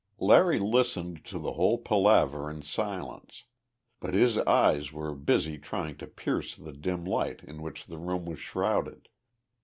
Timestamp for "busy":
5.13-5.59